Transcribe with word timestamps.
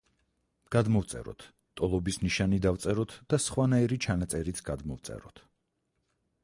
გადმოვწეროთ, 0.75 1.43
ტოლობის 1.81 2.17
ნიშანი 2.23 2.59
დავწეროთ 2.65 3.15
და 3.33 3.41
სხვანაირი 3.45 4.01
ჩანაწერიც 4.09 4.65
გადმოვწეროთ. 4.73 5.45